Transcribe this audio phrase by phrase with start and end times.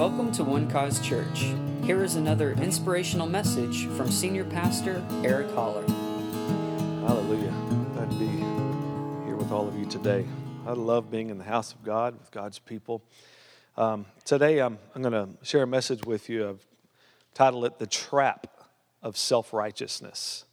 [0.00, 1.52] Welcome to One Cause Church.
[1.84, 5.86] Here is another inspirational message from Senior Pastor Eric Holler.
[7.06, 7.52] Hallelujah.
[7.92, 8.26] Glad to be
[9.26, 10.24] here with all of you today.
[10.66, 13.02] I love being in the house of God with God's people.
[13.76, 16.48] Um, today I'm, I'm going to share a message with you.
[16.48, 16.66] I've
[17.34, 18.46] titled it The Trap
[19.02, 20.46] of Self Righteousness.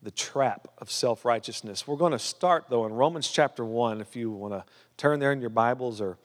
[0.00, 1.88] The Trap of Self Righteousness.
[1.88, 4.00] We're going to start, though, in Romans chapter 1.
[4.00, 4.64] If you want to
[4.96, 6.18] turn there in your Bibles or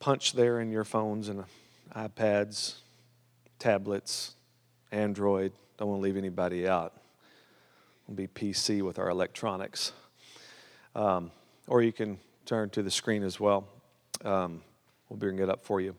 [0.00, 1.44] punch there in your phones and
[1.94, 2.76] iPads,
[3.58, 4.34] tablets,
[4.90, 5.52] Android.
[5.76, 6.94] Don't want to leave anybody out.
[8.08, 9.92] We'll be PC with our electronics.
[10.94, 11.30] Um,
[11.68, 13.68] or you can turn to the screen as well.
[14.24, 14.62] Um,
[15.08, 15.94] we'll bring it up for you.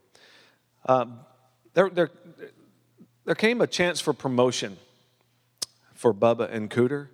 [0.84, 1.20] Um,
[1.74, 2.10] there, there,
[3.24, 4.76] there came a chance for promotion
[5.94, 7.06] for Bubba and Cooter,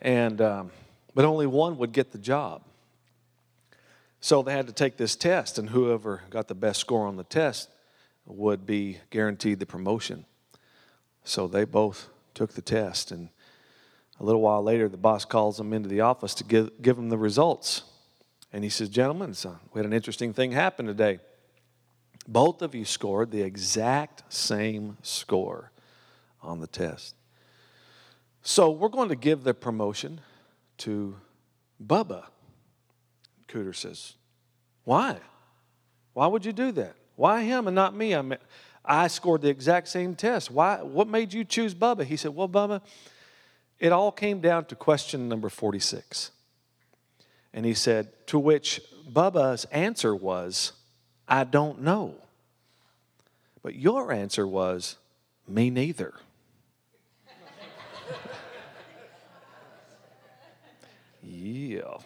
[0.00, 0.70] and, um,
[1.14, 2.62] but only one would get the job.
[4.22, 7.24] So they had to take this test, and whoever got the best score on the
[7.24, 7.68] test
[8.24, 10.26] would be guaranteed the promotion.
[11.24, 13.30] So they both took the test, and
[14.20, 17.08] a little while later, the boss calls them into the office to give, give them
[17.08, 17.82] the results.
[18.52, 19.34] And he says, Gentlemen,
[19.74, 21.18] we had an interesting thing happen today.
[22.28, 25.72] Both of you scored the exact same score
[26.40, 27.16] on the test.
[28.42, 30.20] So we're going to give the promotion
[30.78, 31.16] to
[31.84, 32.26] Bubba.
[33.52, 34.14] Cooter says,
[34.84, 35.18] Why?
[36.14, 36.94] Why would you do that?
[37.16, 38.14] Why him and not me?
[38.14, 38.38] I mean,
[38.84, 40.50] I scored the exact same test.
[40.50, 40.82] Why?
[40.82, 42.04] What made you choose Bubba?
[42.04, 42.80] He said, Well, Bubba,
[43.78, 46.30] it all came down to question number 46.
[47.52, 48.80] And he said, To which
[49.10, 50.72] Bubba's answer was,
[51.28, 52.14] I don't know.
[53.62, 54.96] But your answer was,
[55.46, 56.14] Me neither.
[61.22, 61.98] yeah.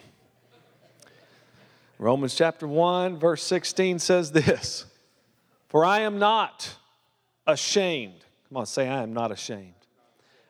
[1.99, 4.85] Romans chapter 1, verse 16 says this
[5.67, 6.75] For I am not
[7.47, 8.23] ashamed.
[8.49, 9.73] Come on, say, I am not ashamed.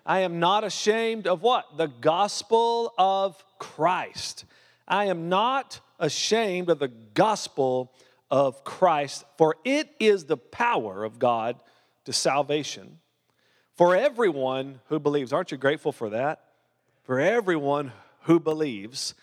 [0.06, 1.78] I am not ashamed of what?
[1.78, 4.46] The gospel of Christ.
[4.88, 7.92] I am not ashamed of the gospel
[8.30, 11.58] of Christ, for it is the power of God
[12.06, 13.00] to salvation
[13.76, 15.32] for everyone who believes.
[15.32, 16.42] Aren't you grateful for that?
[17.04, 17.92] For everyone
[18.22, 19.14] who believes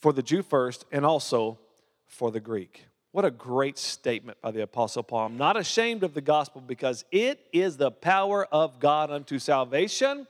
[0.00, 1.58] for the Jew first and also
[2.06, 2.86] for the Greek.
[3.12, 5.26] What a great statement by the Apostle Paul.
[5.26, 10.26] I'm not ashamed of the gospel because it is the power of God unto salvation.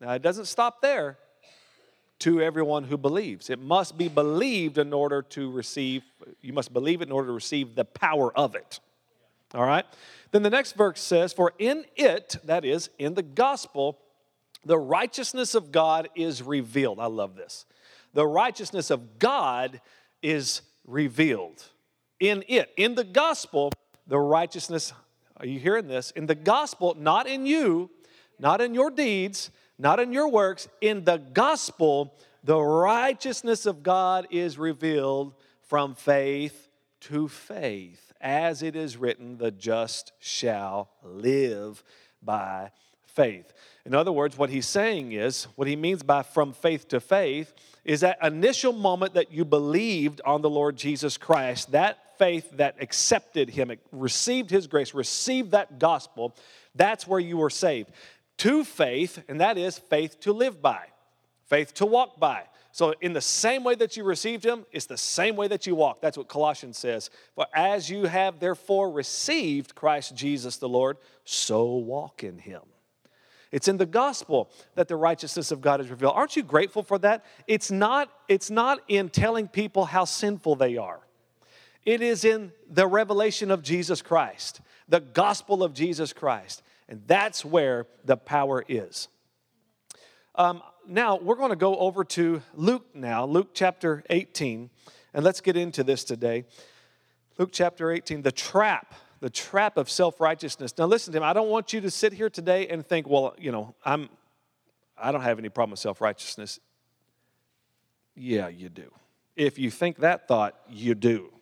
[0.00, 1.16] Now, it doesn't stop there
[2.20, 3.50] to everyone who believes.
[3.50, 6.02] It must be believed in order to receive,
[6.40, 8.80] you must believe it in order to receive the power of it.
[9.54, 9.84] All right?
[10.30, 13.98] Then the next verse says, For in it, that is, in the gospel,
[14.64, 16.98] the righteousness of God is revealed.
[17.00, 17.64] I love this
[18.14, 19.80] the righteousness of God
[20.22, 21.64] is revealed.
[22.20, 23.72] In it, in the gospel,
[24.06, 24.92] the righteousness,
[25.36, 26.10] are you hearing this?
[26.12, 27.90] In the gospel, not in you,
[28.38, 32.14] not in your deeds, not in your works, in the gospel,
[32.44, 36.68] the righteousness of God is revealed from faith
[37.00, 38.12] to faith.
[38.20, 41.82] As it is written, the just shall live
[42.22, 42.70] by
[43.14, 43.52] faith.
[43.84, 47.52] In other words, what he's saying is, what he means by from faith to faith
[47.84, 52.76] is that initial moment that you believed on the Lord Jesus Christ, that faith that
[52.80, 56.36] accepted him, received his grace, received that gospel,
[56.74, 57.90] that's where you were saved.
[58.38, 60.86] To faith, and that is faith to live by,
[61.46, 62.44] faith to walk by.
[62.74, 65.74] So, in the same way that you received him, it's the same way that you
[65.74, 66.00] walk.
[66.00, 67.10] That's what Colossians says.
[67.34, 72.62] For as you have therefore received Christ Jesus the Lord, so walk in him.
[73.52, 76.14] It's in the gospel that the righteousness of God is revealed.
[76.16, 77.24] Aren't you grateful for that?
[77.46, 81.00] It's not, it's not in telling people how sinful they are.
[81.84, 86.62] It is in the revelation of Jesus Christ, the gospel of Jesus Christ.
[86.88, 89.08] And that's where the power is.
[90.34, 94.70] Um, now, we're going to go over to Luke now, Luke chapter 18,
[95.14, 96.44] and let's get into this today.
[97.38, 100.76] Luke chapter 18, the trap the trap of self righteousness.
[100.76, 101.22] Now, listen to him.
[101.22, 104.10] I don't want you to sit here today and think, well, you know, I'm,
[104.98, 106.58] I don't have any problem with self righteousness.
[108.16, 108.90] Yeah, you do.
[109.36, 111.32] If you think that thought, you do.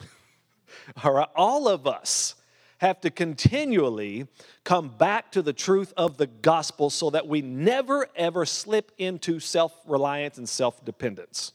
[1.04, 2.36] All right, all of us
[2.78, 4.26] have to continually
[4.64, 9.40] come back to the truth of the gospel so that we never ever slip into
[9.40, 11.52] self reliance and self dependence.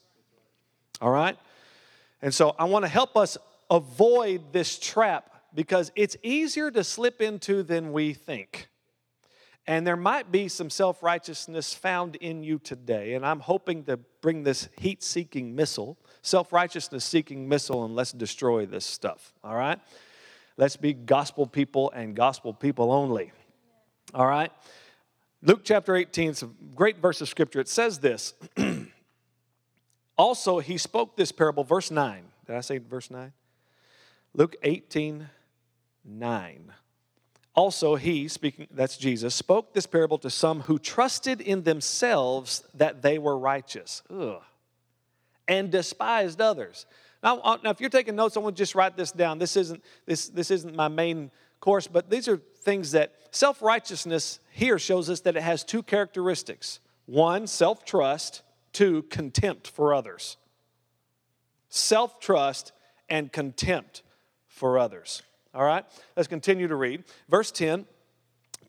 [1.02, 1.36] All right?
[2.22, 3.36] And so I want to help us
[3.72, 8.68] avoid this trap because it's easier to slip into than we think.
[9.68, 13.16] And there might be some self righteousness found in you today.
[13.16, 18.12] And I'm hoping to bring this heat seeking missile self righteousness seeking missile and let's
[18.12, 19.34] destroy this stuff.
[19.44, 19.80] All right?
[20.58, 23.32] Let's be gospel people and gospel people only.
[24.14, 24.52] All right?
[25.42, 27.60] Luke chapter 18, it's a great verse of scripture.
[27.60, 28.34] It says this.
[30.18, 32.24] also, he spoke this parable, verse 9.
[32.48, 33.34] Did I say verse 9?
[34.34, 35.30] Luke 18,
[36.06, 36.72] 9.
[37.56, 43.02] Also, he, speaking, that's Jesus, spoke this parable to some who trusted in themselves that
[43.02, 44.42] they were righteous Ugh.
[45.48, 46.86] and despised others.
[47.24, 49.40] Now, uh, now, if you're taking notes, I want to just write this down.
[49.40, 51.32] This isn't, this, this isn't my main
[51.62, 55.82] course, but these are things that self righteousness here shows us that it has two
[55.82, 58.42] characteristics one, self trust,
[58.74, 60.38] two, contempt for others.
[61.70, 62.74] Self trust
[63.10, 64.04] and contempt
[64.48, 65.24] for others.
[65.56, 65.86] All right,
[66.18, 67.04] let's continue to read.
[67.30, 67.86] Verse 10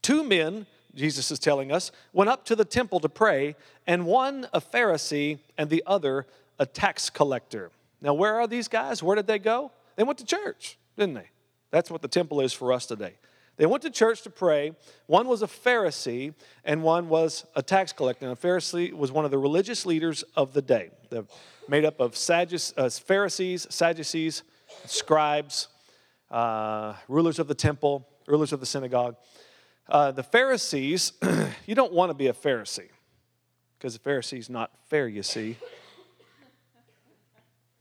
[0.03, 3.57] Two men, Jesus is telling us, went up to the temple to pray,
[3.89, 6.27] and one a Pharisee and the other
[6.61, 7.73] a tax collector.
[8.01, 9.03] Now, where are these guys?
[9.03, 9.73] Where did they go?
[9.97, 11.31] They went to church, didn't they?
[11.73, 13.15] That's what the temple is for us today.
[13.57, 14.75] They went to church to pray.
[15.07, 16.35] One was a Pharisee
[16.65, 18.27] and one was a tax collector.
[18.29, 21.25] And a Pharisee was one of the religious leaders of the day, They're
[21.69, 24.43] made up of uh, Pharisees, Sadducees,
[24.85, 25.69] scribes,
[26.31, 29.17] uh, rulers of the temple, rulers of the synagogue.
[29.89, 31.13] Uh, the Pharisees,
[31.67, 32.89] you don't want to be a Pharisee
[33.79, 35.57] because the Pharisee's not fair, you see.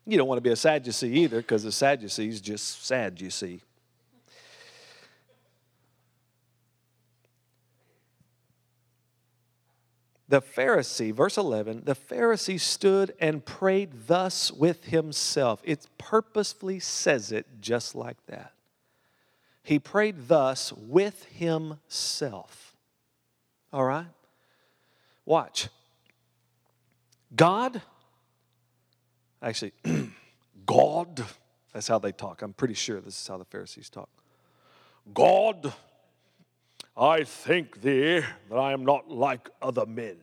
[0.05, 3.61] You don't want to be a Sadducee either because the Sadducee's just sad, you see.
[10.27, 15.61] The Pharisee, verse 11, the Pharisee stood and prayed thus with himself.
[15.63, 18.53] It purposefully says it just like that.
[19.61, 22.75] He prayed thus with himself.
[23.71, 24.07] All right?
[25.25, 25.69] Watch.
[27.35, 27.81] God,
[29.41, 29.73] actually,
[30.65, 31.23] God,
[31.73, 32.41] that's how they talk.
[32.41, 34.09] I'm pretty sure this is how the Pharisees talk.
[35.13, 35.73] God,
[36.97, 40.17] I thank thee that I am not like other men.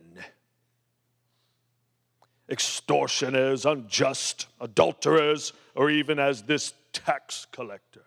[2.49, 8.05] Extortioners, unjust, adulterers, or even as this tax collector.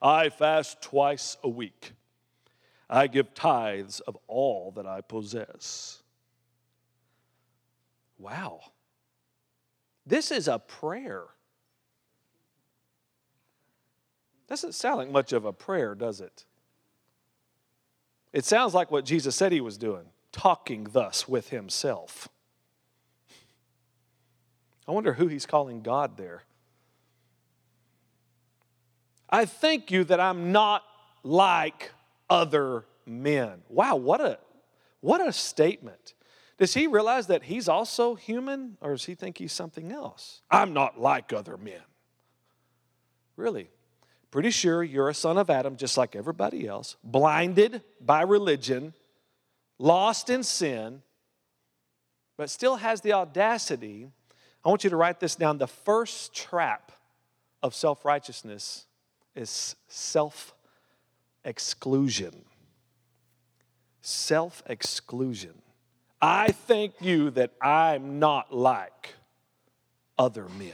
[0.00, 1.92] I fast twice a week.
[2.90, 6.02] I give tithes of all that I possess.
[8.18, 8.60] Wow.
[10.04, 11.24] This is a prayer.
[14.48, 16.44] Doesn't sound like much of a prayer, does it?
[18.32, 22.28] It sounds like what Jesus said he was doing, talking thus with himself.
[24.88, 26.42] I wonder who he's calling God there.
[29.28, 30.82] I thank you that I'm not
[31.22, 31.92] like
[32.28, 33.62] other men.
[33.68, 34.38] Wow, what a
[35.00, 36.14] what a statement.
[36.58, 40.42] Does he realize that he's also human or does he think he's something else?
[40.50, 41.80] I'm not like other men.
[43.36, 43.70] Really?
[44.32, 48.94] Pretty sure you're a son of Adam just like everybody else, blinded by religion,
[49.78, 51.02] lost in sin,
[52.36, 54.08] but still has the audacity.
[54.64, 55.58] I want you to write this down.
[55.58, 56.90] The first trap
[57.62, 58.86] of self righteousness
[59.36, 60.54] is self
[61.44, 62.34] exclusion.
[64.00, 65.52] Self exclusion.
[66.20, 69.14] I thank you that I'm not like
[70.18, 70.72] other men.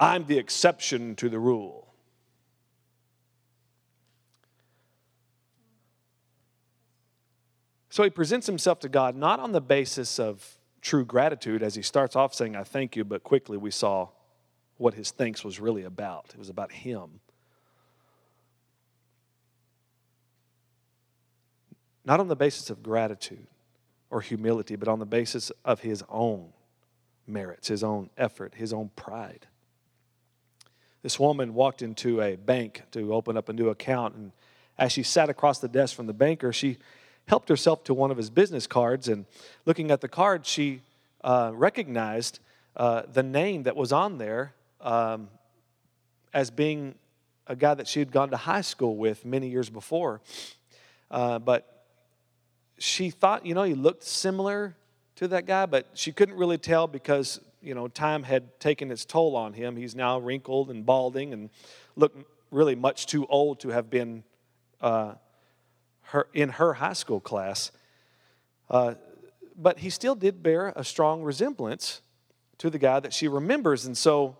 [0.00, 1.86] I'm the exception to the rule.
[7.90, 11.82] So he presents himself to God not on the basis of true gratitude, as he
[11.82, 14.08] starts off saying, I thank you, but quickly we saw
[14.78, 16.30] what his thanks was really about.
[16.32, 17.20] It was about him.
[22.06, 23.46] Not on the basis of gratitude
[24.08, 26.54] or humility, but on the basis of his own
[27.26, 29.46] merits, his own effort, his own pride
[31.02, 34.14] this woman walked into a bank to open up a new account.
[34.14, 34.32] And
[34.78, 36.78] as she sat across the desk from the banker, she
[37.26, 39.08] helped herself to one of his business cards.
[39.08, 39.24] And
[39.64, 40.82] looking at the card, she
[41.22, 42.40] uh, recognized
[42.76, 45.28] uh, the name that was on there um,
[46.32, 46.94] as being
[47.46, 50.20] a guy that she had gone to high school with many years before.
[51.10, 51.86] Uh, but
[52.78, 54.76] she thought, you know, he looked similar
[55.16, 59.04] to that guy, but she couldn't really tell because you know, time had taken its
[59.04, 59.76] toll on him.
[59.76, 61.50] He's now wrinkled and balding and
[61.96, 64.24] looked really much too old to have been
[64.80, 65.14] uh,
[66.02, 67.70] her, in her high school class.
[68.68, 68.94] Uh,
[69.56, 72.00] but he still did bear a strong resemblance
[72.58, 73.86] to the guy that she remembers.
[73.86, 74.36] And so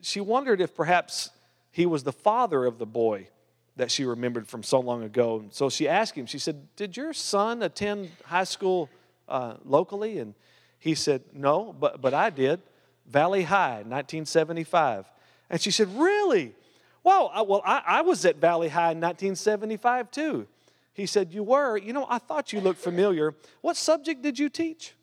[0.00, 1.30] she wondered if perhaps
[1.70, 3.28] he was the father of the boy
[3.76, 5.40] that she remembered from so long ago.
[5.40, 8.90] And so she asked him, she said, Did your son attend high school
[9.28, 10.18] uh, locally?
[10.18, 10.34] And
[10.82, 12.60] He said, No, but, but I did.
[13.06, 15.08] Valley High, 1975.
[15.48, 16.56] And she said, Really?
[17.04, 20.48] Wow, I, well, I, I was at Valley High in 1975 too.
[20.92, 21.76] He said, You were?
[21.76, 23.36] You know, I thought you looked familiar.
[23.60, 24.94] What subject did you teach?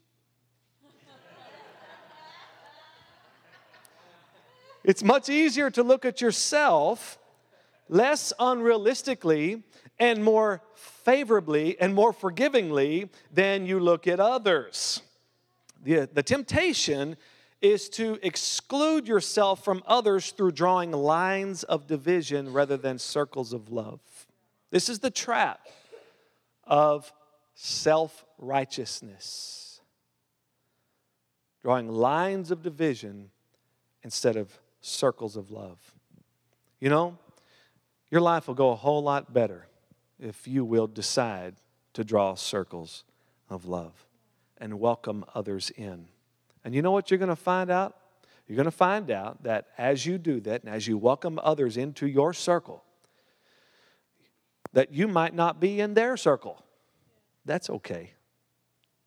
[4.84, 7.18] it's much easier to look at yourself
[7.88, 9.64] less unrealistically
[9.98, 15.04] and more favorably and more forgivingly than you look at others.
[15.84, 17.16] The, the temptation
[17.62, 23.70] is to exclude yourself from others through drawing lines of division rather than circles of
[23.70, 24.00] love.
[24.72, 25.68] This is the trap
[26.64, 27.12] of
[27.56, 29.82] self righteousness,
[31.62, 33.32] drawing lines of division
[34.04, 35.80] instead of circles of love.
[36.80, 37.18] You know,
[38.10, 39.68] your life will go a whole lot better
[40.20, 41.56] if you will decide
[41.94, 43.04] to draw circles
[43.50, 44.06] of love
[44.60, 46.08] and welcome others in.
[46.64, 47.96] And you know what you're going to find out?
[48.48, 51.78] You're going to find out that as you do that and as you welcome others
[51.78, 52.84] into your circle,
[54.74, 56.64] that you might not be in their circle.
[57.46, 58.14] That's okay.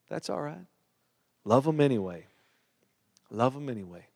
[0.08, 0.66] That's all right.
[1.44, 2.26] Love them anyway.
[3.30, 4.06] Love them anyway.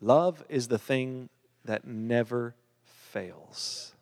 [0.00, 1.28] Love is the thing
[1.64, 3.94] that never fails.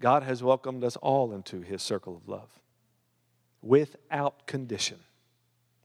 [0.00, 2.48] God has welcomed us all into his circle of love
[3.64, 4.98] without condition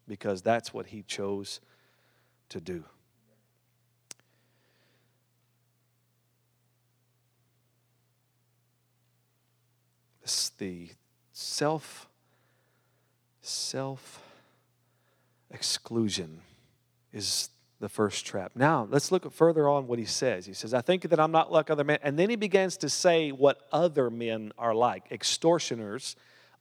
[0.07, 1.62] because that's what he chose
[2.50, 2.83] to do.
[10.59, 10.89] The
[11.31, 12.09] self
[13.41, 14.21] self
[15.50, 16.41] exclusion
[17.13, 18.51] is the first trap.
[18.55, 20.45] Now, let's look further on what he says.
[20.45, 22.00] He says, I think that I'm not like other men.
[22.03, 26.17] And then he begins to say what other men are like extortioners,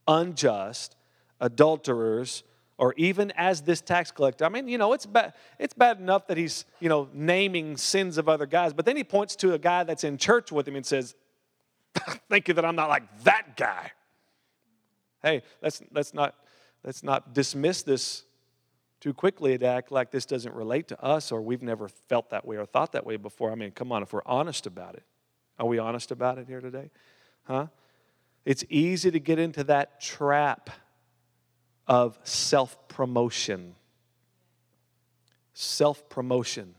[0.07, 0.95] unjust,
[1.41, 2.43] adulterers,
[2.79, 4.45] or even as this tax collector.
[4.45, 8.19] I mean, you know, it's bad, it's bad enough that he's, you know, naming sins
[8.19, 10.77] of other guys, but then he points to a guy that's in church with him
[10.77, 11.15] and says,
[12.29, 13.93] Thank you that I'm not like that guy.
[15.23, 16.35] Hey, let's, let's, not,
[16.85, 18.25] let's not dismiss this
[19.01, 22.47] too quickly to act like this doesn't relate to us or we've never felt that
[22.47, 23.51] way or thought that way before.
[23.51, 25.03] I mean, come on, if we're honest about it.
[25.59, 26.91] Are we honest about it here today?
[27.45, 27.67] Huh?
[28.45, 30.71] It's easy to get into that trap
[31.89, 33.75] of self promotion.
[35.55, 36.75] Self promotion.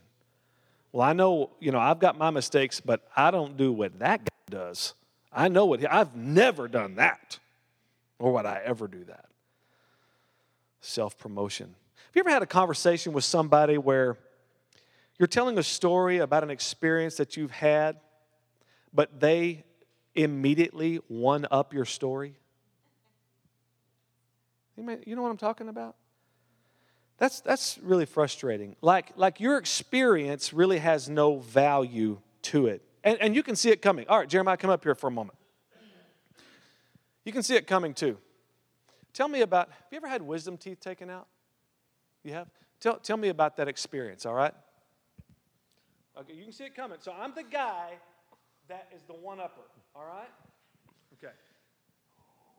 [0.92, 4.20] Well, I know, you know, I've got my mistakes, but I don't do what that
[4.24, 4.94] guy does.
[5.32, 7.38] I know what he, I've never done that,
[8.18, 9.26] or would I ever do that?
[10.82, 11.68] Self promotion.
[11.68, 14.18] Have you ever had a conversation with somebody where
[15.20, 17.98] you're telling a story about an experience that you've had,
[18.94, 19.64] but they
[20.16, 22.36] immediately one up your story?
[25.06, 25.96] You know what I'm talking about?
[27.18, 28.76] That's, that's really frustrating.
[28.82, 32.82] Like, like your experience really has no value to it.
[33.04, 34.08] And, and you can see it coming.
[34.08, 35.38] All right, Jeremiah, come up here for a moment.
[37.26, 38.18] You can see it coming too.
[39.14, 41.28] Tell me about have you ever had wisdom teeth taken out?
[42.24, 42.48] You have?
[42.80, 44.54] Tell, tell me about that experience, all right?
[46.18, 46.98] Okay, you can see it coming.
[47.02, 47.92] So I'm the guy
[48.70, 49.62] that is the one upper,
[49.96, 50.30] all right?
[51.22, 51.34] Okay.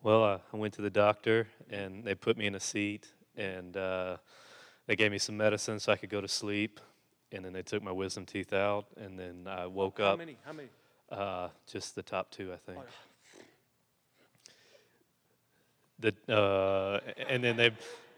[0.03, 3.77] Well, uh, I went to the doctor and they put me in a seat and
[3.77, 4.17] uh,
[4.87, 6.81] they gave me some medicine so I could go to sleep.
[7.33, 10.11] And then they took my wisdom teeth out and then I woke How up.
[10.13, 10.37] How many?
[10.45, 10.69] How many?
[11.13, 12.79] Uh, just the top two, I think.
[12.81, 12.87] Oh,
[15.99, 17.73] The, uh, and then they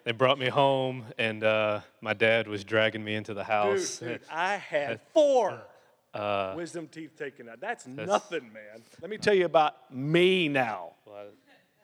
[0.05, 3.99] they brought me home, and uh, my dad was dragging me into the house.
[3.99, 5.61] Dude, dude, I had four
[6.15, 7.59] Uh, wisdom teeth taken out.
[7.59, 8.83] That's, nothing, man.
[9.01, 10.91] Let me tell you about me now.
[11.07, 11.25] well, I,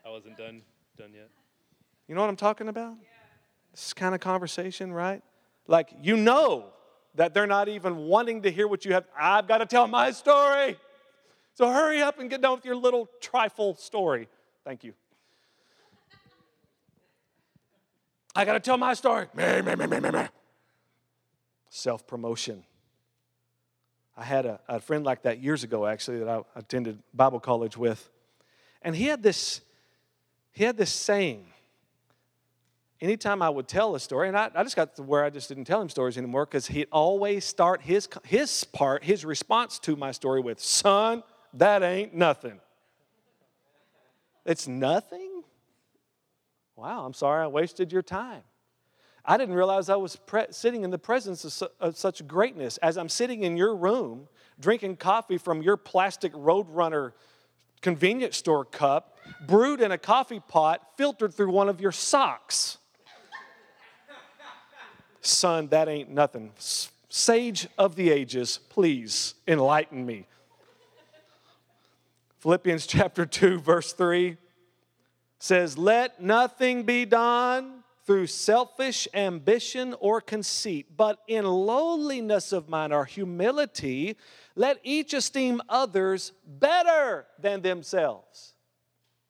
[0.09, 0.62] I wasn't done
[0.97, 1.29] done yet.
[2.07, 2.97] You know what I'm talking about?
[3.73, 5.23] This kind of conversation, right?
[5.67, 6.71] Like, you know
[7.17, 9.05] that they're not even wanting to hear what you have.
[9.19, 10.79] I've got to tell my story.
[11.53, 14.29] So hurry up and get done with your little trifle story.
[14.65, 14.95] Thank you.
[18.35, 19.27] I got to tell my story.
[21.69, 22.65] Self promotion.
[24.17, 27.77] I had a, a friend like that years ago, actually, that I attended Bible college
[27.77, 28.09] with.
[28.81, 29.61] And he had this,
[30.52, 31.47] he had this saying.
[33.00, 35.49] Anytime I would tell a story, and I, I just got to where I just
[35.49, 39.95] didn't tell him stories anymore because he'd always start his, his part, his response to
[39.95, 41.23] my story with, Son,
[41.55, 42.59] that ain't nothing.
[44.45, 45.43] It's nothing?
[46.75, 48.43] Wow, I'm sorry I wasted your time.
[49.25, 52.78] I didn't realize I was pre- sitting in the presence of, su- of, such greatness
[52.78, 54.26] as I'm sitting in your room
[54.59, 57.12] drinking coffee from your plastic Roadrunner
[57.80, 62.78] convenience store cup, brewed in a coffee pot, filtered through one of your socks.
[65.20, 66.52] son, that ain't nothing.
[67.08, 70.26] Sage of the ages, please enlighten me.
[72.38, 74.37] Philippians chapter 2, verse 3
[75.38, 77.77] says, Let nothing be done
[78.09, 84.17] through selfish ambition or conceit, but in lowliness of mind or humility,
[84.57, 88.55] let each esteem others better than themselves.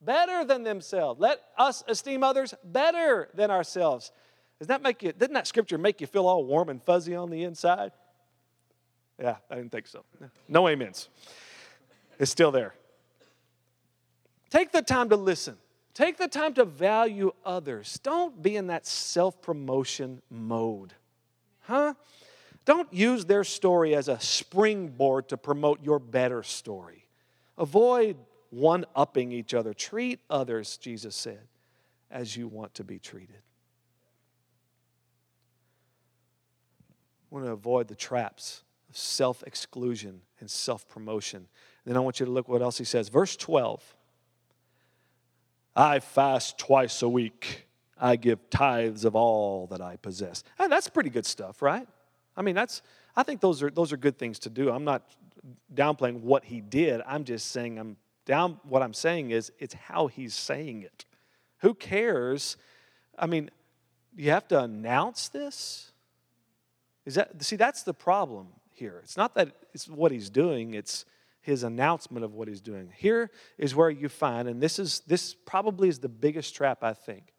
[0.00, 1.18] Better than themselves.
[1.18, 4.12] Let us esteem others better than ourselves.
[4.60, 7.30] Does that make you, didn't that scripture make you feel all warm and fuzzy on
[7.30, 7.90] the inside?
[9.20, 10.04] Yeah, I didn't think so.
[10.46, 11.08] No amens.
[12.20, 12.74] It's still there.
[14.50, 15.56] Take the time to listen.
[15.98, 17.98] Take the time to value others.
[18.04, 20.94] Don't be in that self promotion mode.
[21.62, 21.94] Huh?
[22.64, 27.08] Don't use their story as a springboard to promote your better story.
[27.56, 28.16] Avoid
[28.50, 29.74] one upping each other.
[29.74, 31.48] Treat others, Jesus said,
[32.12, 33.42] as you want to be treated.
[37.24, 41.48] I want to avoid the traps of self exclusion and self promotion.
[41.84, 43.08] Then I want you to look what else he says.
[43.08, 43.96] Verse 12
[45.78, 47.68] I fast twice a week.
[47.96, 50.42] I give tithes of all that I possess.
[50.58, 51.86] And that's pretty good stuff, right?
[52.36, 52.82] I mean, that's
[53.14, 54.70] I think those are those are good things to do.
[54.72, 55.02] I'm not
[55.72, 57.00] downplaying what he did.
[57.06, 61.04] I'm just saying I'm down what I'm saying is it's how he's saying it.
[61.58, 62.56] Who cares?
[63.16, 63.48] I mean,
[64.16, 65.92] you have to announce this?
[67.06, 69.00] Is that see that's the problem here.
[69.04, 71.04] It's not that it's what he's doing, it's
[71.48, 72.92] his announcement of what he's doing.
[72.94, 76.92] Here is where you find, and this is this probably is the biggest trap, I
[76.92, 77.32] think,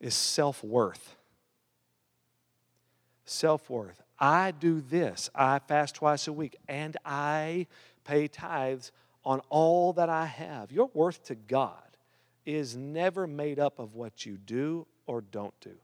[0.00, 1.16] is self-worth.
[3.26, 4.00] Self-worth.
[4.18, 5.28] I do this.
[5.34, 7.66] I fast twice a week, and I
[8.04, 8.90] pay tithes
[9.22, 10.72] on all that I have.
[10.72, 11.98] Your worth to God
[12.46, 15.74] is never made up of what you do or don't do.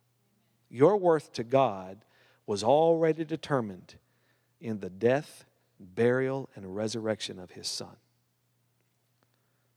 [0.71, 1.99] Your worth to God
[2.47, 3.97] was already determined
[4.59, 5.45] in the death
[5.85, 7.97] burial, and resurrection of his son.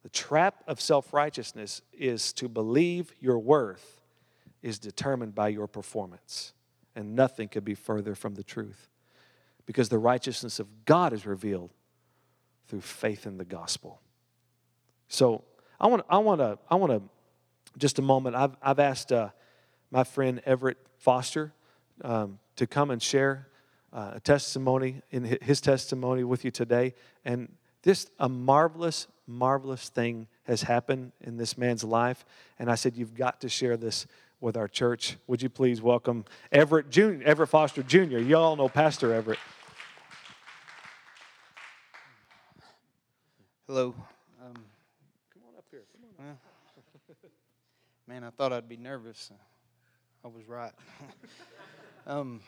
[0.04, 4.00] The trap of self righteousness is to believe your worth
[4.62, 6.54] is determined by your performance,
[6.96, 8.90] and nothing could be further from the truth
[9.66, 11.72] because the righteousness of God is revealed
[12.68, 14.02] through faith in the gospel.
[15.10, 15.44] So
[15.80, 17.02] I want, I want to, I want to,
[17.78, 18.36] just a moment.
[18.36, 19.30] I've, I've asked uh,
[19.92, 21.54] my friend Everett Foster
[22.02, 23.48] um, to come and share
[23.98, 26.94] uh, a testimony in his testimony with you today.
[27.26, 32.24] And this, a marvelous, marvelous thing has happened in this man's life.
[32.60, 34.06] And I said, You've got to share this
[34.40, 35.18] with our church.
[35.26, 38.20] Would you please welcome Everett Jr., Everett Foster Jr.
[38.20, 39.40] You all know Pastor Everett.
[43.66, 43.96] Hello.
[44.46, 44.54] Um,
[45.34, 45.82] come on up here.
[46.20, 46.38] On.
[48.08, 49.32] man, I thought I'd be nervous.
[50.24, 50.72] I was right.
[52.06, 52.42] um,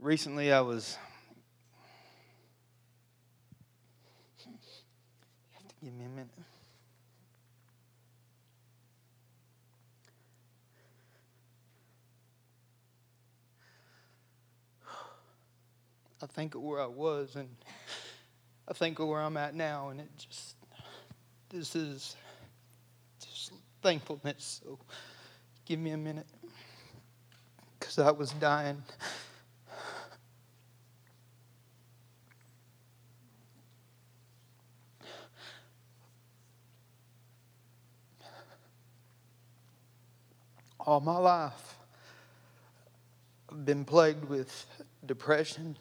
[0.00, 0.96] recently I was.
[4.44, 4.52] You
[5.52, 6.28] have to give me a minute.
[16.22, 17.48] I think of where I was and
[18.68, 20.54] I think of where I'm at now, and it just,
[21.48, 22.14] this is
[23.20, 24.60] just thankfulness.
[24.62, 24.78] So
[25.64, 26.26] give me a minute
[27.78, 28.82] because I was dying.
[40.86, 41.76] All my life.
[43.50, 44.66] I've been plagued with
[45.04, 45.76] depression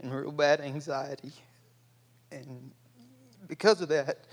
[0.00, 1.32] and real bad anxiety.
[2.30, 2.70] And
[3.46, 4.24] because of that,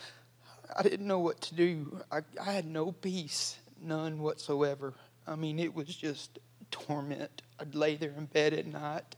[0.76, 2.00] I didn't know what to do.
[2.12, 4.94] I, I had no peace, none whatsoever.
[5.26, 6.40] I mean, it was just
[6.72, 7.42] torment.
[7.60, 9.16] I'd lay there in bed at night,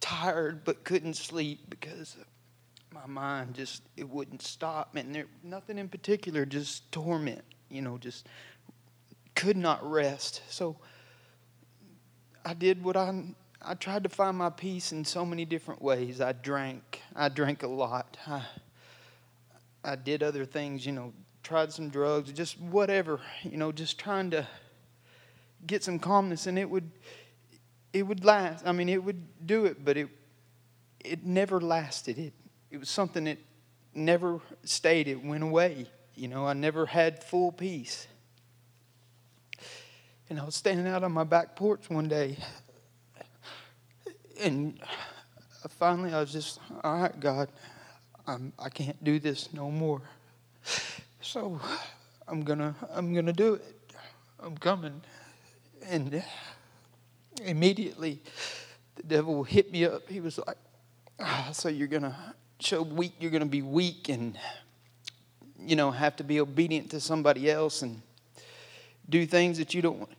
[0.00, 2.16] tired but couldn't sleep because
[2.92, 4.96] my mind just it wouldn't stop.
[4.96, 7.42] And there nothing in particular, just torment.
[7.68, 8.28] You know, just
[9.36, 10.42] could not rest.
[10.48, 10.76] So
[12.44, 13.12] I did what I
[13.62, 16.20] I tried to find my peace in so many different ways.
[16.20, 17.02] I drank.
[17.14, 18.16] I drank a lot.
[18.26, 18.42] I,
[19.84, 24.30] I did other things, you know, tried some drugs, just whatever, you know, just trying
[24.30, 24.46] to
[25.66, 26.90] get some calmness and it would
[27.92, 28.66] it would last.
[28.66, 30.08] I mean, it would do it, but it
[31.04, 32.18] it never lasted.
[32.18, 32.32] It
[32.70, 33.38] it was something that
[33.94, 35.08] never stayed.
[35.08, 35.86] It went away.
[36.14, 38.06] You know, I never had full peace.
[40.28, 42.36] And I was standing out on my back porch one day,
[44.42, 44.76] and
[45.78, 47.48] finally I was just, all right, God,
[48.26, 50.02] I'm, I can't do this no more.
[51.20, 51.60] So
[52.26, 53.90] I'm gonna, I'm gonna do it.
[54.40, 55.00] I'm coming.
[55.88, 56.22] And
[57.44, 58.20] immediately
[58.96, 60.08] the devil hit me up.
[60.08, 60.56] He was like,
[61.20, 62.16] ah, So you're to
[62.58, 64.36] show weak, you're to be weak and,
[65.58, 68.02] you know, have to be obedient to somebody else and
[69.08, 70.12] do things that you don't want.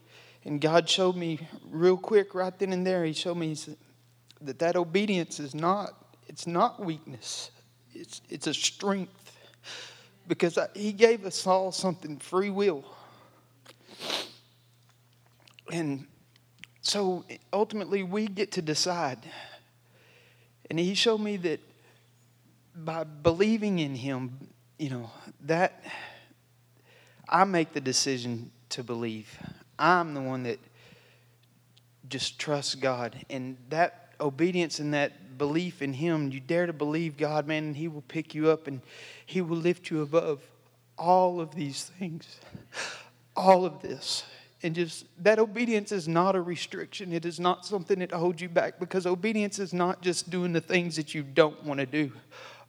[0.44, 3.56] And God showed me real quick right then and there, He showed me
[4.40, 5.90] that that obedience is not,
[6.26, 7.50] it's not weakness.
[7.92, 9.36] It's, it's a strength.
[10.26, 12.84] Because I, He gave us all something free will.
[15.70, 16.06] And
[16.80, 19.18] so ultimately, we get to decide.
[20.70, 21.60] And he showed me that
[22.74, 24.48] by believing in him,
[24.78, 25.10] you know,
[25.42, 25.82] that
[27.28, 29.38] I make the decision to believe.
[29.78, 30.58] I'm the one that
[32.08, 33.24] just trusts God.
[33.28, 37.76] And that obedience and that belief in him, you dare to believe God, man, and
[37.76, 38.80] he will pick you up and
[39.24, 40.40] he will lift you above
[40.96, 42.40] all of these things.
[43.36, 44.24] All of this
[44.62, 47.12] and just that obedience is not a restriction.
[47.12, 50.60] It is not something that holds you back because obedience is not just doing the
[50.60, 52.12] things that you don't want to do.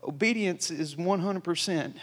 [0.03, 1.95] Obedience is 100%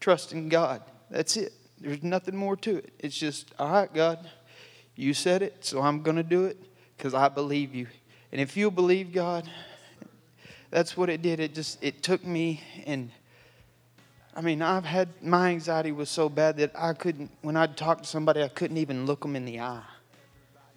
[0.00, 0.82] trusting God.
[1.10, 1.52] That's it.
[1.82, 2.92] There's nothing more to it.
[3.00, 4.30] It's just, all right, God,
[4.94, 6.56] you said it, so I'm going to do it
[6.96, 7.88] because I believe you.
[8.30, 9.50] And if you believe God,
[10.70, 11.40] that's what it did.
[11.40, 13.10] It just, it took me and
[14.34, 18.00] I mean, I've had my anxiety was so bad that I couldn't, when I'd talk
[18.00, 19.82] to somebody, I couldn't even look them in the eye.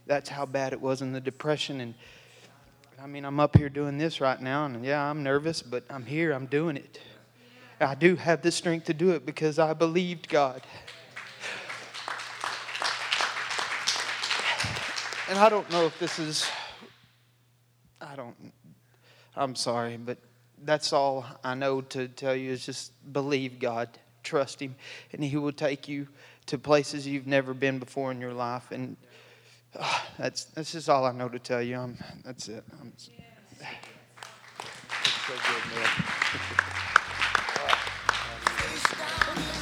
[0.08, 1.80] That's how bad it was in the depression.
[1.80, 1.94] And
[3.02, 6.06] I mean, I'm up here doing this right now, and yeah, I'm nervous, but I'm
[6.06, 7.00] here, I'm doing it.
[7.80, 10.62] I do have the strength to do it because I believed God.
[15.28, 16.48] And I don't know if this is,
[18.00, 18.36] I don't,
[19.36, 20.20] I'm sorry, but
[20.64, 23.90] that's all I know to tell you is just believe God,
[24.24, 24.76] trust Him,
[25.12, 26.08] and He will take you
[26.46, 28.72] to places you've never been before in your life.
[28.72, 28.98] And
[29.78, 31.78] uh, that's that's just all I know to tell you.
[31.78, 32.64] I'm, that's it.
[32.80, 33.10] I'm, that's
[35.28, 35.34] so
[39.34, 39.55] good,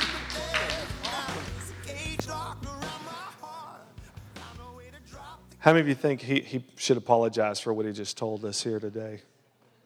[5.64, 8.62] How many of you think he, he should apologize for what he just told us
[8.62, 9.22] here today?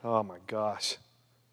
[0.04, 0.98] Oh my gosh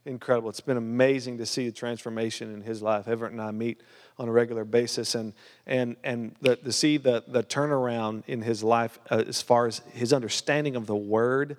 [0.07, 0.51] incredible.
[0.51, 3.09] It's been amazing to see the transformation in his life.
[3.09, 3.81] Everett and I meet
[4.19, 5.33] on a regular basis, and
[5.67, 9.81] and and the, to see the the turnaround in his life uh, as far as
[9.93, 11.57] his understanding of the Word,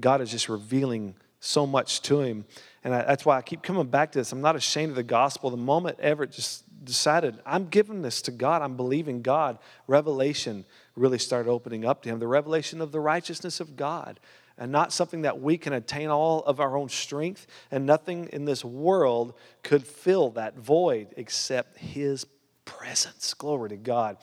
[0.00, 2.44] God is just revealing so much to him,
[2.84, 4.32] and I, that's why I keep coming back to this.
[4.32, 5.50] I'm not ashamed of the gospel.
[5.50, 9.58] The moment Everett just decided I'm giving this to God, I'm believing God.
[9.86, 10.64] Revelation
[10.98, 12.18] really started opening up to him.
[12.18, 14.20] The revelation of the righteousness of God
[14.58, 18.44] and not something that we can attain all of our own strength, and nothing in
[18.44, 22.26] this world could fill that void except His
[22.64, 23.34] presence.
[23.34, 24.16] Glory to God.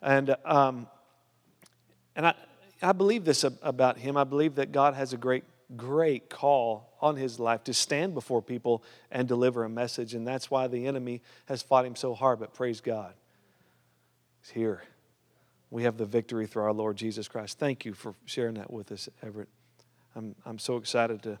[0.00, 0.86] And, um,
[2.14, 2.34] and I,
[2.80, 4.16] I believe this about him.
[4.16, 5.44] I believe that God has a great,
[5.76, 10.14] great call on his life to stand before people and deliver a message.
[10.14, 12.38] And that's why the enemy has fought him so hard.
[12.38, 13.14] But praise God,
[14.42, 14.82] he's here.
[15.74, 17.58] We have the victory through our Lord Jesus Christ.
[17.58, 19.48] Thank you for sharing that with us, Everett.
[20.14, 21.36] I'm, I'm so excited to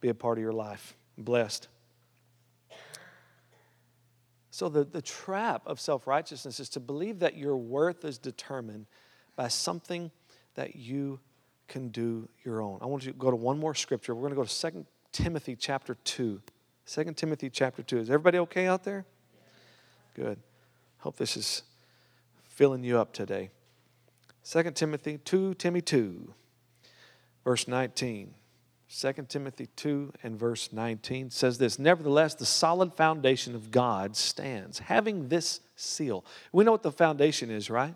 [0.00, 0.96] be a part of your life.
[1.18, 1.68] I'm blessed.
[4.50, 8.86] So, the, the trap of self righteousness is to believe that your worth is determined
[9.36, 10.10] by something
[10.54, 11.20] that you
[11.68, 12.78] can do your own.
[12.80, 14.14] I want you to go to one more scripture.
[14.14, 16.40] We're going to go to 2 Timothy chapter 2.
[16.86, 17.98] 2 Timothy chapter 2.
[17.98, 19.04] Is everybody okay out there?
[20.14, 20.38] Good.
[21.00, 21.64] Hope this is
[22.48, 23.50] filling you up today.
[24.48, 26.34] 2 Timothy 2, Timmy 2
[27.44, 28.34] verse 19.
[28.88, 34.78] 2 Timothy 2 and verse 19 says this Nevertheless, the solid foundation of God stands,
[34.78, 36.24] having this seal.
[36.52, 37.94] We know what the foundation is, right?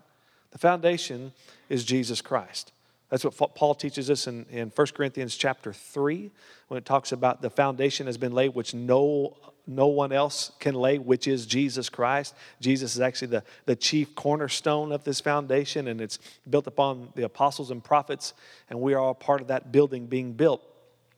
[0.51, 1.31] The foundation
[1.69, 2.71] is Jesus Christ.
[3.09, 6.29] That's what Paul teaches us in, in 1 Corinthians chapter 3
[6.67, 9.35] when it talks about the foundation has been laid which no
[9.69, 12.33] no one else can lay, which is Jesus Christ.
[12.59, 16.17] Jesus is actually the, the chief cornerstone of this foundation, and it's
[16.49, 18.33] built upon the apostles and prophets,
[18.69, 20.63] and we are all part of that building being built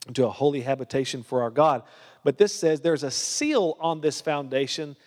[0.08, 1.84] into a holy habitation for our God.
[2.24, 4.98] But this says there's a seal on this foundation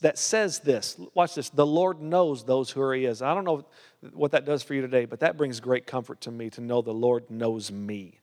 [0.00, 0.96] that says this.
[1.14, 1.50] Watch this.
[1.50, 3.20] The Lord knows those who are He is.
[3.20, 3.64] I don't know
[4.12, 6.82] what that does for you today, but that brings great comfort to me to know
[6.82, 8.20] the Lord knows me.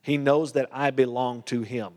[0.00, 1.94] He knows that I belong to Him.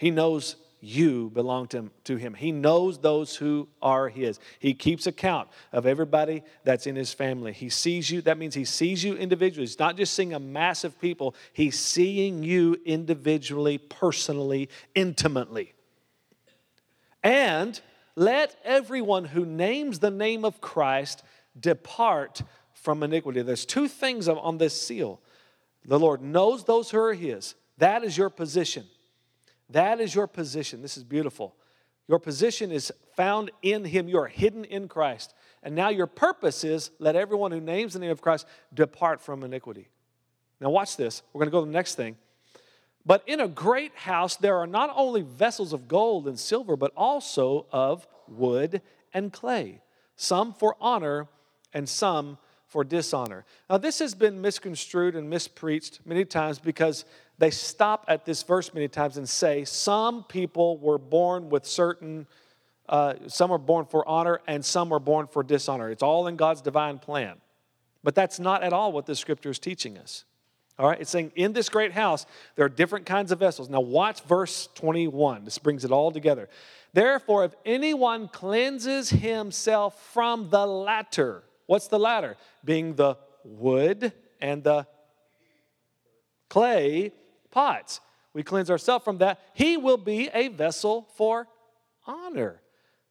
[0.00, 2.32] He knows you belong to, to him.
[2.32, 4.40] He knows those who are his.
[4.58, 7.52] He keeps account of everybody that's in his family.
[7.52, 8.22] He sees you.
[8.22, 9.66] That means he sees you individually.
[9.66, 15.74] He's not just seeing a mass of people, he's seeing you individually, personally, intimately.
[17.22, 17.78] And
[18.16, 21.22] let everyone who names the name of Christ
[21.60, 22.40] depart
[22.72, 23.42] from iniquity.
[23.42, 25.20] There's two things on this seal.
[25.84, 27.54] The Lord knows those who are His.
[27.76, 28.86] That is your position.
[29.70, 30.82] That is your position.
[30.82, 31.54] This is beautiful.
[32.08, 34.08] Your position is found in Him.
[34.08, 35.34] You are hidden in Christ.
[35.62, 39.44] And now your purpose is let everyone who names the name of Christ depart from
[39.44, 39.88] iniquity.
[40.60, 41.22] Now, watch this.
[41.32, 42.16] We're going to go to the next thing.
[43.06, 46.92] But in a great house, there are not only vessels of gold and silver, but
[46.96, 48.82] also of wood
[49.14, 49.80] and clay,
[50.16, 51.28] some for honor
[51.72, 53.44] and some for dishonor.
[53.68, 57.04] Now, this has been misconstrued and mispreached many times because
[57.40, 62.26] they stop at this verse many times and say some people were born with certain,
[62.86, 65.90] uh, some are born for honor and some are born for dishonor.
[65.90, 67.38] It's all in God's divine plan.
[68.04, 70.24] But that's not at all what the scripture is teaching us.
[70.78, 72.26] All right, it's saying in this great house,
[72.56, 73.70] there are different kinds of vessels.
[73.70, 75.44] Now, watch verse 21.
[75.44, 76.50] This brings it all together.
[76.92, 82.36] Therefore, if anyone cleanses himself from the latter, what's the latter?
[82.64, 84.86] Being the wood and the
[86.50, 87.12] clay
[87.50, 88.00] pots.
[88.32, 89.40] We cleanse ourselves from that.
[89.54, 91.48] He will be a vessel for
[92.06, 92.60] honor,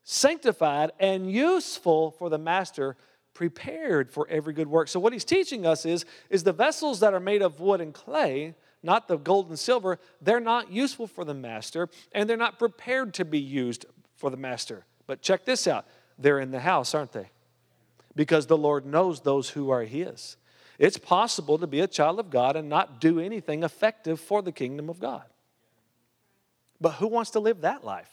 [0.04, 2.96] sanctified and useful for the master
[3.34, 4.88] prepared for every good work.
[4.88, 7.94] So what he's teaching us is is the vessels that are made of wood and
[7.94, 12.60] clay, not the gold and silver, they're not useful for the master and they're not
[12.60, 14.86] prepared to be used for the master.
[15.08, 15.86] But check this out.
[16.18, 17.30] They're in the house, aren't they?
[18.16, 20.38] Because the Lord knows those who are his.
[20.80, 24.54] It's possible to be a child of God and not do anything effective for the
[24.54, 25.26] kingdom of God.
[26.80, 28.10] But who wants to live that life?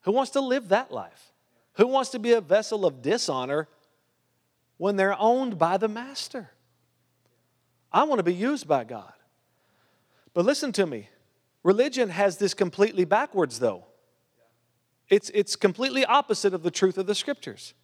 [0.00, 1.32] Who wants to live that life?
[1.74, 3.68] Who wants to be a vessel of dishonor
[4.78, 6.50] when they're owned by the master?
[7.92, 9.12] I want to be used by God.
[10.32, 11.10] But listen to me
[11.62, 13.84] religion has this completely backwards, though.
[15.10, 17.74] It's, it's completely opposite of the truth of the scriptures.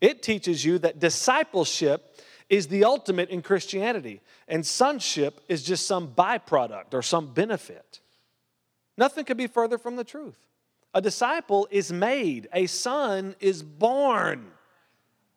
[0.00, 2.18] It teaches you that discipleship
[2.52, 8.00] is the ultimate in Christianity, and sonship is just some byproduct or some benefit.
[8.98, 10.36] Nothing could be further from the truth.
[10.92, 14.50] A disciple is made, a son is born,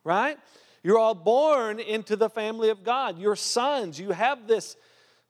[0.04, 0.38] right?
[0.84, 3.17] You're all born into the family of God.
[3.17, 3.97] You're sons.
[3.97, 4.75] You have this,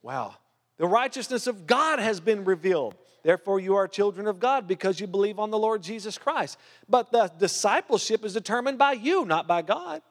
[0.02, 0.34] wow,
[0.78, 2.96] the righteousness of God has been revealed.
[3.22, 6.58] Therefore, you are children of God because you believe on the Lord Jesus Christ.
[6.88, 10.02] But the discipleship is determined by you, not by God.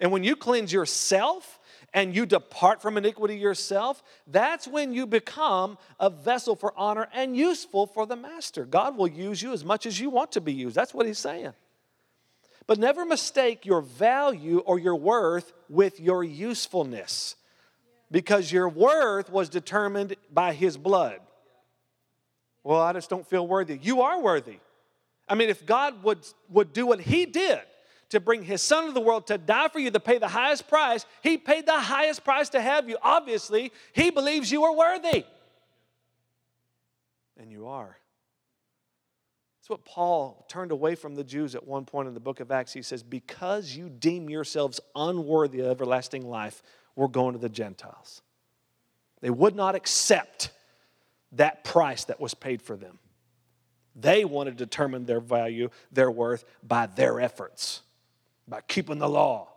[0.00, 1.58] And when you cleanse yourself,
[1.94, 7.36] and you depart from iniquity yourself, that's when you become a vessel for honor and
[7.36, 8.64] useful for the master.
[8.64, 10.76] God will use you as much as you want to be used.
[10.76, 11.52] That's what he's saying.
[12.66, 17.36] But never mistake your value or your worth with your usefulness
[18.10, 21.20] because your worth was determined by his blood.
[22.62, 23.78] Well, I just don't feel worthy.
[23.78, 24.58] You are worthy.
[25.26, 26.18] I mean, if God would,
[26.50, 27.60] would do what he did,
[28.10, 30.68] to bring his son to the world to die for you, to pay the highest
[30.68, 31.04] price.
[31.22, 32.96] He paid the highest price to have you.
[33.02, 35.24] Obviously, he believes you are worthy.
[37.36, 37.96] And you are.
[39.60, 42.50] That's what Paul turned away from the Jews at one point in the book of
[42.50, 42.72] Acts.
[42.72, 46.62] He says, Because you deem yourselves unworthy of everlasting life,
[46.96, 48.22] we're going to the Gentiles.
[49.20, 50.50] They would not accept
[51.32, 52.98] that price that was paid for them.
[53.94, 57.82] They wanted to determine their value, their worth by their efforts
[58.48, 59.48] by keeping the law.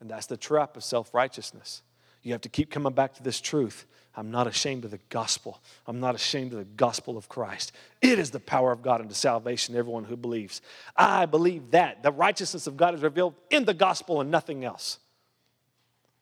[0.00, 1.82] And that's the trap of self righteousness.
[2.22, 3.86] You have to keep coming back to this truth.
[4.16, 5.60] I'm not ashamed of the gospel.
[5.86, 7.72] I'm not ashamed of the gospel of Christ.
[8.00, 10.62] It is the power of God unto salvation everyone who believes.
[10.96, 12.02] I believe that.
[12.02, 14.98] The righteousness of God is revealed in the gospel and nothing else.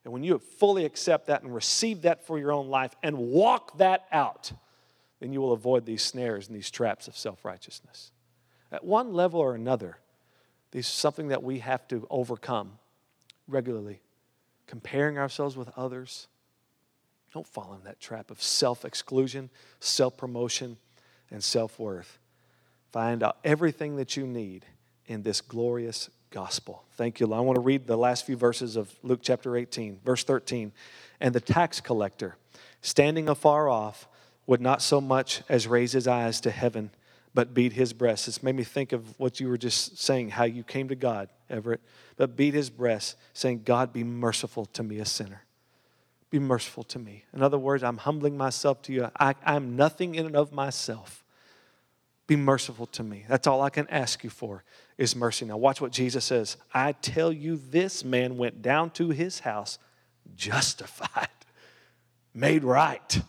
[0.03, 3.77] And when you fully accept that and receive that for your own life and walk
[3.77, 4.51] that out,
[5.19, 8.11] then you will avoid these snares and these traps of self righteousness.
[8.71, 9.97] At one level or another,
[10.73, 12.71] this is something that we have to overcome
[13.47, 14.01] regularly.
[14.65, 16.27] Comparing ourselves with others.
[17.31, 20.77] Don't fall in that trap of self exclusion, self promotion,
[21.29, 22.17] and self worth.
[22.91, 24.65] Find out everything that you need
[25.05, 26.83] in this glorious gospel.
[26.93, 27.31] Thank you.
[27.31, 30.71] I want to read the last few verses of Luke chapter 18, verse 13.
[31.19, 32.35] And the tax collector,
[32.81, 34.07] standing afar off,
[34.47, 36.89] would not so much as raise his eyes to heaven
[37.33, 38.27] but beat his breast.
[38.27, 41.29] It's made me think of what you were just saying, how you came to God,
[41.49, 41.81] Everett,
[42.15, 45.43] but beat his breast, saying, God, be merciful to me, a sinner.
[46.29, 47.25] Be merciful to me.
[47.33, 49.09] In other words, I'm humbling myself to you.
[49.19, 51.23] I, I'm nothing in and of myself.
[52.25, 53.25] Be merciful to me.
[53.27, 54.63] That's all I can ask you for
[54.97, 55.45] is mercy.
[55.45, 56.57] Now, watch what Jesus says.
[56.73, 59.77] I tell you, this man went down to his house
[60.35, 61.27] justified,
[62.33, 63.21] made right,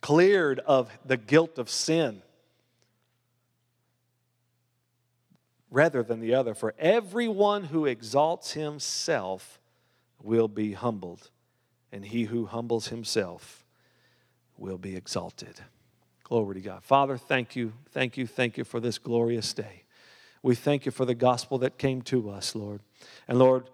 [0.00, 2.22] cleared of the guilt of sin
[5.76, 6.54] rather than the other.
[6.54, 9.60] For everyone who exalts himself
[10.22, 11.28] will be humbled,
[11.92, 13.62] and he who humbles himself
[14.56, 15.60] will be exalted.
[16.24, 16.82] Glory to God.
[16.82, 19.82] Father, thank you, thank you, thank you for this glorious day.
[20.42, 22.80] We thank you for the gospel that came to us, Lord.
[23.28, 23.68] And Lord,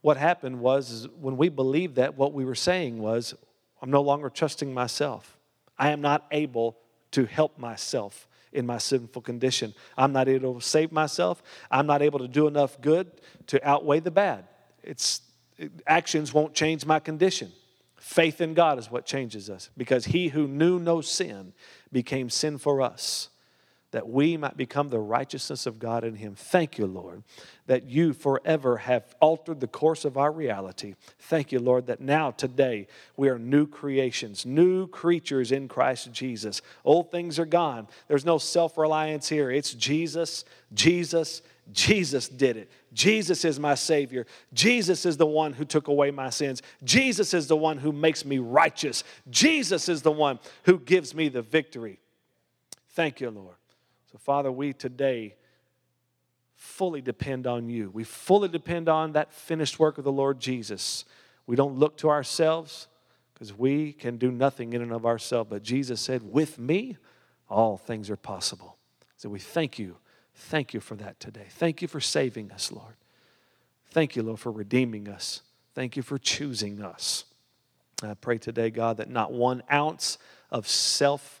[0.00, 3.32] what happened was when we believed that, what we were saying was,
[3.80, 5.38] I'm no longer trusting myself.
[5.78, 6.78] I am not able
[7.12, 9.74] to help myself in my sinful condition.
[9.98, 11.42] I'm not able to save myself.
[11.70, 13.10] I'm not able to do enough good
[13.48, 14.46] to outweigh the bad.
[14.82, 15.20] It's
[15.58, 17.52] it, actions won't change my condition.
[17.96, 21.52] Faith in God is what changes us because he who knew no sin
[21.90, 23.30] became sin for us
[23.94, 26.34] that we might become the righteousness of God in Him.
[26.34, 27.22] Thank you, Lord,
[27.68, 30.96] that you forever have altered the course of our reality.
[31.20, 36.60] Thank you, Lord, that now, today, we are new creations, new creatures in Christ Jesus.
[36.84, 37.86] Old things are gone.
[38.08, 39.48] There's no self reliance here.
[39.48, 42.72] It's Jesus, Jesus, Jesus did it.
[42.92, 44.26] Jesus is my Savior.
[44.52, 46.62] Jesus is the one who took away my sins.
[46.82, 49.04] Jesus is the one who makes me righteous.
[49.30, 52.00] Jesus is the one who gives me the victory.
[52.88, 53.54] Thank you, Lord.
[54.14, 55.34] So, Father, we today
[56.54, 57.90] fully depend on you.
[57.90, 61.04] We fully depend on that finished work of the Lord Jesus.
[61.48, 62.86] We don't look to ourselves
[63.32, 65.50] because we can do nothing in and of ourselves.
[65.50, 66.96] But Jesus said, With me,
[67.50, 68.76] all things are possible.
[69.16, 69.96] So we thank you.
[70.32, 71.46] Thank you for that today.
[71.50, 72.94] Thank you for saving us, Lord.
[73.90, 75.42] Thank you, Lord, for redeeming us.
[75.74, 77.24] Thank you for choosing us.
[78.00, 80.18] I pray today, God, that not one ounce
[80.52, 81.40] of self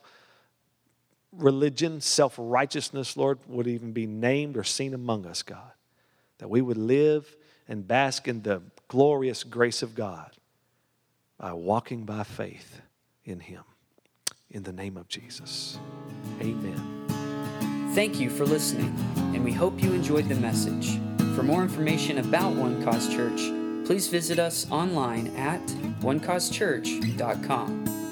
[1.36, 5.72] religion, self righteousness, Lord, would even be named or seen among us, God.
[6.38, 7.36] That we would live
[7.68, 10.32] and bask in the glorious grace of God
[11.38, 12.80] by walking by faith
[13.24, 13.62] in Him.
[14.50, 15.78] In the name of Jesus.
[16.40, 17.04] Amen.
[17.94, 20.98] Thank you for listening, and we hope you enjoyed the message.
[21.34, 23.40] For more information about One Cause Church,
[23.86, 25.64] please visit us online at
[26.00, 28.03] onecausechurch.com.